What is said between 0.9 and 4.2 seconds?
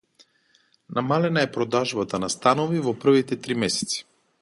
Намалена е продажбата на станови во првите три месеци